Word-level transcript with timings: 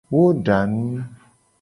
Wo 0.09 0.23
da 0.45 0.59
nu. 0.65 1.03